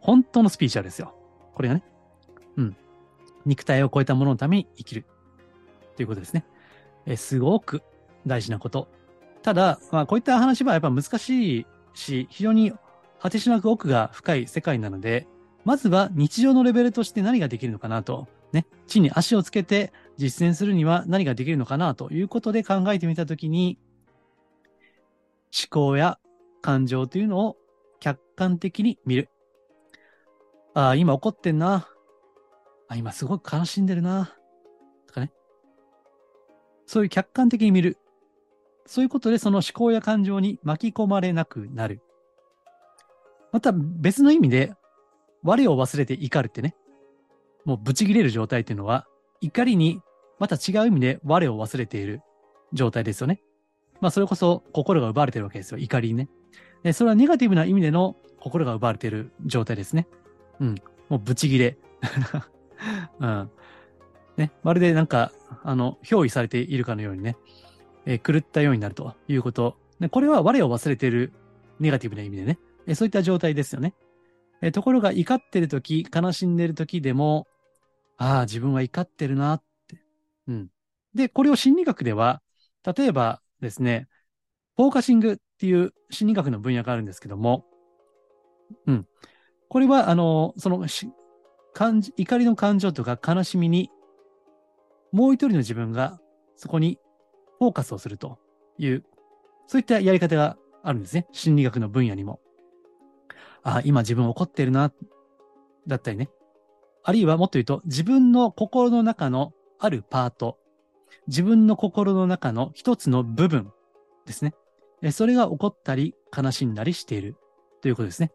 [0.00, 1.14] 本当のスピーチャーですよ。
[1.54, 1.82] これがね。
[2.56, 2.76] うん。
[3.44, 5.06] 肉体を超えたもののために生きる。
[5.96, 6.44] ということですね。
[7.06, 7.82] えすごく
[8.26, 8.88] 大事なこと。
[9.42, 12.72] ただ、まあこういった話はやっぱ難しいし、非常に
[13.20, 15.26] 果てしなく奥が深い世界なので、
[15.64, 18.28] まずは日常のレベルとして何ができるのかなと。
[18.52, 18.66] ね。
[18.86, 23.78] 地に足をつけて実践するには何ができるのかなということで考えてみたときに、
[25.54, 26.18] 思考や
[26.60, 27.56] 感情というのを
[28.02, 29.30] 客観的に見る。
[30.74, 31.88] ああ、今怒ってんな。
[32.88, 34.36] あ、今すごく悲しんでるな。
[35.06, 35.30] とかね。
[36.84, 37.98] そういう客観的に見る。
[38.86, 42.02] そういうことでその思考や感情に巻き込まれなくなる。
[43.52, 44.74] また別の意味で、
[45.44, 46.74] 我を忘れて怒るってね。
[47.64, 49.06] もうブチ切れる状態っていうのは、
[49.40, 50.00] 怒りに
[50.40, 52.20] また違う意味で我を忘れている
[52.72, 53.40] 状態ですよね。
[54.00, 55.78] まあそれこそ心が奪われてるわけですよ。
[55.78, 56.28] 怒りにね。
[56.82, 60.06] で、それはネガティブな意味での心が奪われている状態ですね。
[60.60, 60.74] うん。
[61.08, 61.78] もうブチ切れ。
[63.20, 63.50] うん。
[64.36, 64.52] ね。
[64.62, 67.36] まるでなんか、あの、憑依されているかのようにね、
[68.06, 69.76] えー狂ったようになるということ。
[70.00, 71.32] でこれは我を忘れている
[71.80, 73.94] ネガティブな意味でね、えーそういった状態ですよね。
[74.62, 77.46] えーところが怒ってる時、悲しんでる時でも、
[78.18, 80.02] ああ、自分は怒ってるなって。
[80.48, 80.68] うん。
[81.14, 82.42] で、これを心理学では、
[82.96, 84.08] 例えばですね、
[84.76, 87.64] フォーカシングっていう心理学の分野があるんですけども、
[88.88, 89.06] うん。
[89.68, 90.84] これは、あの、その、
[91.72, 93.88] 感じ、怒りの感情とか悲しみに、
[95.12, 96.18] もう一人の自分が
[96.56, 96.98] そこに
[97.60, 98.40] フォーカスをすると
[98.76, 99.04] いう、
[99.68, 101.28] そういったやり方があるんですね。
[101.30, 102.40] 心理学の分野にも。
[103.62, 104.92] あ、今自分怒ってるな、
[105.86, 106.28] だったりね。
[107.04, 110.58] あるいはもっと言うと、自分の心の中のあるパート、
[111.28, 113.70] 自分の心の中の一つの部分
[114.26, 114.54] ですね。
[115.10, 117.36] それが怒ったり悲しんだりしている
[117.80, 118.32] ということですね。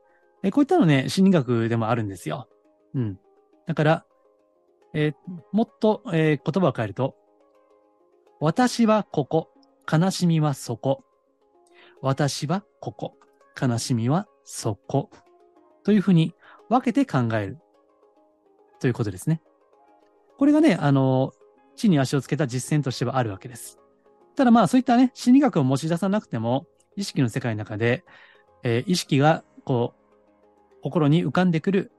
[0.51, 2.47] こういったのね、心理学でもあるんですよ。
[2.93, 3.19] うん。
[3.65, 4.05] だから、
[4.93, 5.13] えー
[5.51, 7.15] もっと、えー言葉を変えると、
[8.39, 9.49] 私はここ、
[9.91, 11.03] 悲しみはそこ。
[12.01, 13.17] 私はここ、
[13.59, 15.09] 悲しみはそこ。
[15.83, 16.35] というふうに
[16.69, 17.57] 分けて考える。
[18.79, 19.41] ということですね。
[20.37, 21.31] これがね、あの、
[21.75, 23.79] 地に足をつけた実践としてはあるわけです。
[24.37, 28.05] ただまあそういったね、心理学を持ち出さなくても、意識の世界の中で、
[28.63, 31.91] えー意識がこう、心に浮かんでくる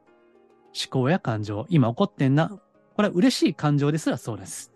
[0.66, 2.48] 思考や感情、今起こってんな。
[2.94, 4.72] これは嬉しい感情ですらそうです。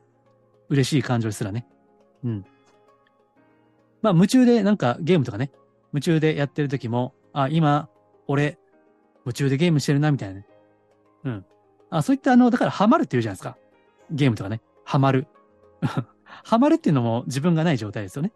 [0.70, 1.68] 嬉しい感情ですらね。
[2.24, 2.44] うん。
[4.02, 5.52] まあ夢中でなんかゲームとかね、
[5.92, 7.88] 夢中でやってる時も、あ、今、
[8.26, 8.58] 俺、
[9.24, 10.46] 夢中でゲームしてるな、みたいなね。
[11.22, 11.46] うん。
[11.90, 13.56] あ、そういったあの、だからハマるって言うじゃないですか。
[14.10, 14.60] ゲームとかね。
[14.84, 15.28] ハマる。
[16.44, 18.32] ハマるっていうのも自分がない状態ですよね。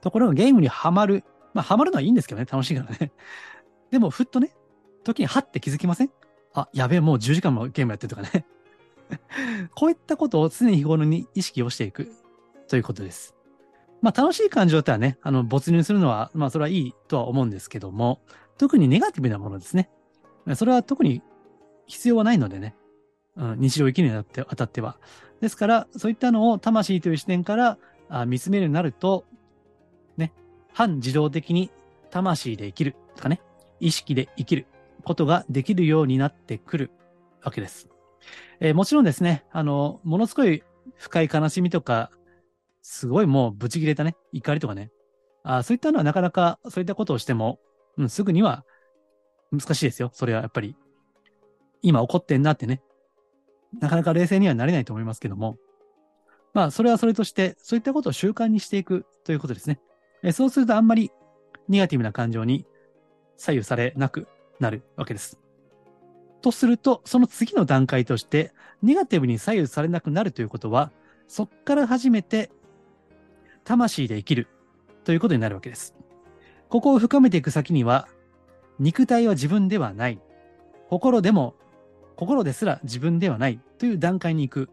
[0.00, 1.24] ところがゲームにハマる。
[1.54, 2.46] まあハマるのはいいんですけどね。
[2.50, 3.12] 楽しいからね。
[3.90, 4.54] でもふっとね、
[5.04, 6.10] 時にはって気づきません？
[6.54, 8.46] あ、やべえ、もう10時間もゲームやってるとかね。
[9.74, 12.12] こういったことを常に日頃に意識をしていく
[12.68, 13.34] ということです。
[14.02, 18.20] まあ楽しい感情ってはね、あの、没入するのは、まあそれはいいとは思うんですけども、
[18.56, 19.90] 特にネガティブなものですね。
[20.54, 21.22] それは特に
[21.86, 22.76] 必要はないのでね。
[23.38, 24.98] うん、日常生きるにあって当たっては。
[25.40, 29.24] ですから、そういったのを魂という視点からあ見つめるようになると、
[30.16, 30.32] ね、
[30.72, 31.70] 反自動的に
[32.10, 33.40] 魂で生きるとかね、
[33.80, 34.66] 意識で生きる
[35.04, 36.90] ことができるようになってくる
[37.42, 37.88] わけです。
[38.60, 40.64] えーもちろんですね、あの、ものすごい
[40.96, 42.10] 深い悲しみとか、
[42.82, 44.90] すごいもうブチ切れたね、怒りとかね、
[45.44, 47.60] あそういったのはなかなかそういったことをしても、
[47.96, 48.64] うん、すぐには
[49.52, 50.10] 難しいですよ。
[50.12, 50.76] それはやっぱり。
[51.80, 52.82] 今怒ってんなってね。
[53.80, 55.56] なかなか冷静にはなれないと思いますけども。
[56.54, 59.80] まあ、それはそれとして、そういったことを習慣にしていくということですね。
[60.22, 61.12] えそうするとあんまり
[61.68, 62.66] ネガティブな感情に
[63.36, 64.26] 左右されなく
[64.58, 65.38] なるわけです。
[66.40, 68.52] とすると、その次の段階として、
[68.82, 70.92] ネガティブに左右されなくなるということは、
[71.26, 72.50] そっから初めて、
[73.64, 74.48] 魂で生きる
[75.04, 75.94] ということになるわけです。
[76.68, 78.08] ここを深めていく先には、
[78.78, 80.20] 肉体は自分ではない。
[80.88, 81.54] 心でも、
[82.18, 84.70] 心ですら自分ではないという段階に行く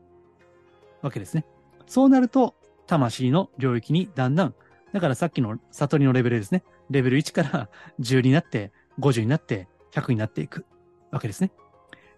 [1.03, 1.45] わけですね。
[1.85, 2.55] そうなると、
[2.87, 4.55] 魂の領域にだんだん、
[4.93, 6.63] だからさっきの悟りのレベルですね。
[6.89, 10.65] レベル1から10になって、50になって、100になっていく
[11.11, 11.51] わけですね。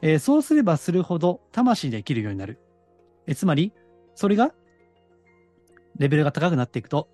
[0.01, 2.57] えーそうすればするほど魂で生きるようになる。
[3.25, 3.73] えつまり、
[4.15, 4.53] それが、
[5.97, 7.09] レベルが高くなっていくと、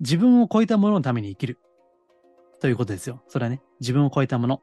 [0.00, 1.58] 自分を超えたもののために生きる。
[2.60, 3.22] ということですよ。
[3.28, 4.60] それはね、自分を超えたもの。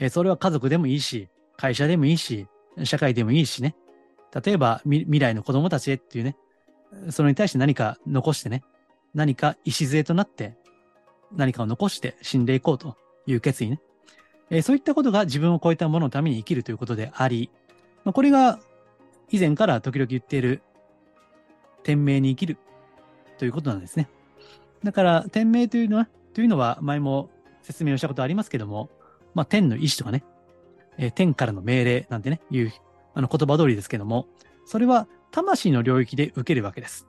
[0.00, 2.46] えーそれは家族でもいいし、会社でもいいし、
[2.84, 3.76] 社会でもいいしね。
[4.44, 6.36] 例えば、未来の子供たちへっていうね、
[7.10, 8.62] それに対して何か残してね、
[9.14, 10.56] 何か礎となって、
[11.32, 13.80] 何かを残して死んでいこうという決意ね。
[14.50, 17.50] えーそういったことが自分を超えたもののために生きるということであり、
[18.04, 18.58] まあ、これが
[19.30, 20.62] 以前から時々言っている
[21.82, 22.58] 天命に生きる
[23.38, 24.08] ということなんですね。
[24.82, 27.30] だから、天命というのは、というのは前も
[27.62, 28.90] 説明をしたことありますけども、
[29.34, 30.24] まあ、天の意志とかね、
[30.98, 32.72] えー天からの命令なんてね、いう
[33.14, 34.26] あの言葉通りですけども、
[34.64, 37.06] それは魂の領域で受けるわけです。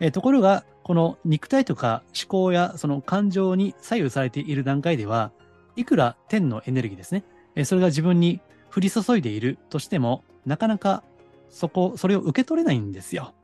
[0.00, 5.32] えーところが、この肉体とか思考やその感情に左右されている段階では、
[5.76, 8.40] いくら天のエネルギーですね、えーそれが自分に
[8.74, 11.04] 降り注いでいるとしても、なかなか
[11.48, 13.34] そこ、それを受け取れないんですよ。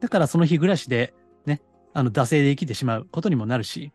[0.00, 1.14] だからその日暮らしで、
[1.46, 1.62] ね、
[1.94, 3.92] あの、惰性で生きてしまうことにもなるし、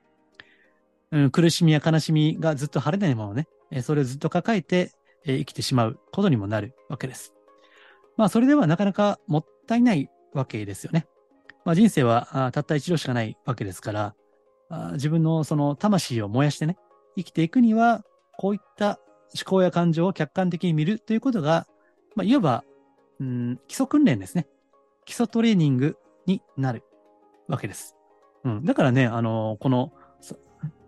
[1.11, 4.91] うん、苦しみや悲しみがずっと晴れないままね、えそれをずっと抱えて、
[5.25, 7.33] え生きてしまうことにもなるわけです。
[8.15, 11.05] まあ、それではなかなかもったいないわけですよね。
[11.65, 14.15] まあ、人生はたった一度しかないわけですから、
[14.69, 16.77] あ自分のその魂を燃やしてね、
[17.15, 18.03] 生きていくには、
[18.37, 18.99] こういった
[19.35, 21.67] 思考や感情を客観的に見るということが、
[22.15, 22.63] まあ、いわば、
[23.19, 24.47] うん、基礎訓練ですね。
[25.05, 26.83] 基礎トレーニングになる
[27.47, 27.95] わけです。
[28.43, 28.65] うん。
[28.65, 29.91] だからね、あのこの、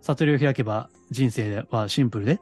[0.01, 2.39] 悟りを開けば人生はシンプルで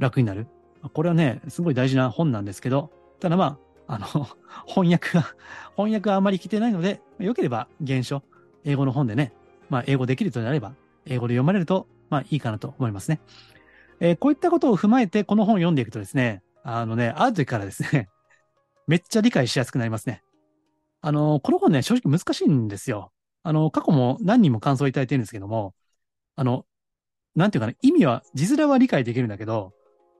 [0.00, 0.48] 楽になる。
[0.92, 4.06] これはね、すごい大事な本なんですけど、ただまあ、あの、
[4.66, 5.34] 翻訳が、
[5.76, 8.22] 翻訳があまり来てないので、良ければ原書、
[8.64, 9.32] 英語の本でね、
[9.68, 10.74] まあ、英語できるとなれば、
[11.06, 13.20] 英語で読まれると、まあ、いいかなと思いますね。
[14.00, 18.08] えーこういったことを踏まえて、この本を読んでいくとですね、あのね、ある時からですね、
[18.88, 20.22] めっちゃ理解しやすくなりますね。
[21.02, 23.12] あの、この本ね、正直難しいんですよ。
[23.42, 25.74] あの、過去も何人も感想いただいてるんですけども、
[26.36, 26.64] あの、
[27.36, 29.72] なんていうかな、意味は、字面は理解できるんだけど、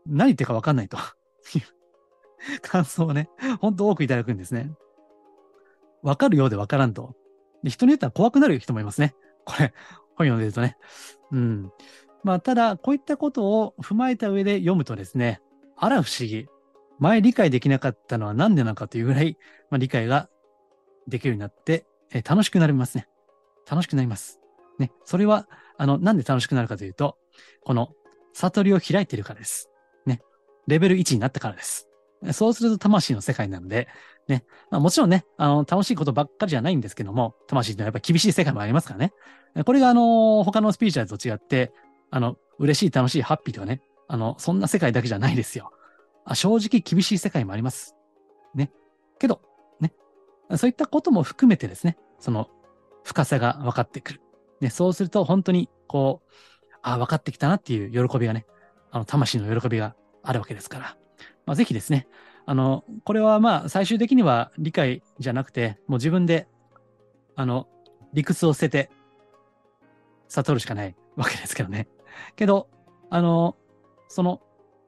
[0.06, 1.00] 何言ってるかわかんないとい
[2.50, 3.28] う 感想をね、
[3.60, 4.72] ほんと多くいただくんですね。
[6.02, 7.14] わかるようでわからんと。
[7.62, 9.14] で、人によっては怖くなる人もいますね。
[9.44, 9.74] これ、
[10.16, 10.76] 本読んでるとね。
[11.30, 11.72] うん。
[12.22, 15.40] まあ、ただ、こういったことを踏まえた上で読むとですね、
[15.76, 16.46] あら不思議。
[16.98, 19.38] 前理解できなかったのは何でなのかというぐらい、
[19.70, 20.28] まあ、理解が
[21.08, 23.08] できるようになって、え楽しくなりますね。
[23.68, 24.40] 楽しくなります。
[24.78, 24.92] ね。
[25.04, 27.16] それは、あの、なんで楽しくなるかというと、
[27.62, 27.90] この、
[28.32, 29.69] 悟りを開いているからです。
[30.70, 31.86] レベル1になったからです。
[32.32, 33.88] そうすると魂の世界なので、
[34.28, 34.44] ね。
[34.70, 39.12] まあ、もちろんね、あの、楽しいことばっかりじゃないんですけども、魂ってのやっぱり厳しい世界もありますからね。
[39.64, 41.72] これがあの、他のスピリチュアルと違って、
[42.10, 45.72] あの、嬉しい、楽しい、ハッピーとかね、あの、そんな世界だけじゃないですよ。
[46.24, 47.96] あ正直厳しい世界もあります。
[48.54, 48.70] ね。
[49.18, 49.40] けど、
[49.80, 49.92] ね。
[50.56, 52.48] そういったことも含めてですね、その
[53.02, 54.20] 深さが分かってくる。
[54.60, 56.30] ね、そうすると本当に、こう、
[56.82, 58.46] ああ分かってきたなっていう喜びがね、
[58.90, 60.96] あの、魂の喜びがあるわけですから。
[61.46, 62.06] まあ、ぜひですね、
[62.46, 66.48] あの、これはまあ、最終的には理解じゃなくて、もう自分で、
[67.36, 67.68] あの、
[68.12, 68.90] 理屈を捨てて、
[70.28, 71.88] 悟るしかないわけですけどね。
[72.36, 72.68] けど、
[73.08, 73.56] あの、
[74.08, 74.40] その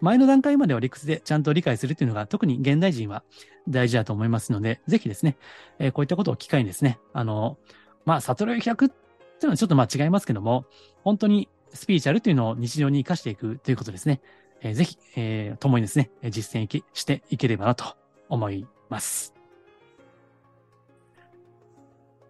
[0.02, 3.22] 前の段階までは理屈でちゃんと理解するっていうのが特に現代人は
[3.68, 5.36] 大事だと思いますので、ぜひですね、
[5.78, 7.56] えーこういったことを機会にですね、あの、
[8.04, 8.98] まあ、悟りを開くってい
[9.42, 10.64] うのはちょっとまあ違いますけども、
[11.04, 14.20] 本当にスピリチュアルというのを日常に活かしていくということですね。
[14.64, 17.96] えーぜひ、えー共にですね、実践していければなと
[18.28, 19.34] 思います。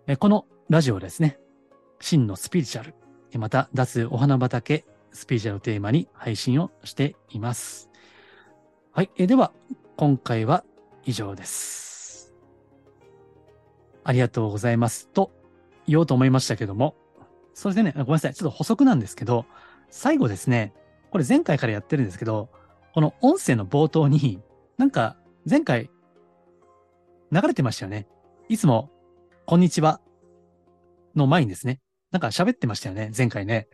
[0.07, 1.39] えーこのラジオですね、
[2.01, 2.95] 真のスピリチュアル、
[3.39, 7.91] また脱お花畑スピリチュアルテーマに配信をしています。
[8.93, 9.11] はい。
[9.19, 9.53] えーでは、
[9.97, 10.65] 今回は
[11.05, 12.35] 以上です。
[14.05, 15.09] ありがとうございます。
[15.09, 15.31] と
[15.87, 16.97] 言おうと思いましたけども、
[17.53, 18.35] それでね、ごめんなさい。
[18.35, 19.45] ちょっと補足なんですけど、
[19.91, 20.73] 最後ですね、
[21.13, 22.49] これ前回からやってるんですけど、
[22.95, 24.41] この音声の冒頭に、
[24.79, 25.17] なんか
[25.49, 25.91] 前回
[27.31, 28.09] 流れてましたよね。
[28.49, 28.91] いつも、
[29.45, 30.01] こんにちは
[31.15, 31.81] の前にですね、
[32.13, 33.69] なんか喋ってましたよね、前回ね。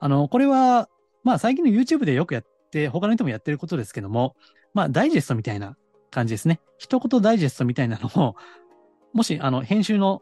[0.00, 0.90] あの、これは、
[1.24, 4.36] まあ最近の YouTube でよくやって、他の人もやってることですけども、
[4.74, 5.78] まあダイジェストみたいな
[6.10, 6.60] 感じですね。
[6.76, 8.36] 一言ダイジェストみたいなのを、
[9.14, 10.20] もし、あの、編集の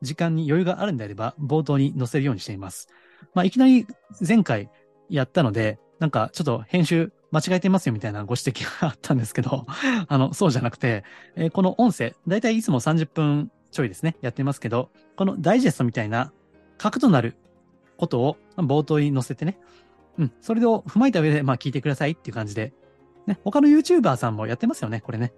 [0.00, 2.88] 時間に余裕があるんであれば、冒頭に載せるようにしています。
[3.34, 3.86] まあいきなり
[4.26, 4.70] 前回
[5.08, 9.66] やったので、なんかちょっと編集間違えてますよみたいなご指摘があったんですけど、
[10.08, 11.04] あの、そうじゃなくて、
[11.36, 16.32] えーこの音声、だいたいいつも30分ちょいですね、やってますけど、このダイジェストみたいな
[16.78, 17.36] 核となる
[17.96, 19.58] ことを冒頭に載せてね、
[20.18, 22.72] うん、それを踏まえた上で、まあ聞いてくださいっていう感じで
[23.26, 25.32] ね、他の YouTuber さんもやってますよね、これね。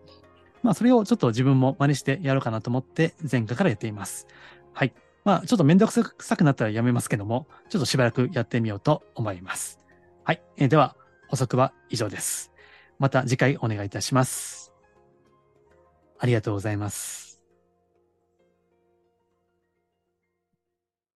[0.63, 4.27] まあ、それをちょっと自分も真似してやろうかなと思って、前回からやっています。
[4.73, 4.93] はい。
[5.27, 9.81] まあ、ちょっとめんどくさくなったらやめますけども、ちょっとしばらくやってみようと思います。
[10.23, 10.41] はい。
[10.57, 10.95] えー、では、
[11.27, 12.53] 補足は以上です。
[13.01, 14.73] また次回お願いいたします。
[16.21, 17.26] ありがとうございます。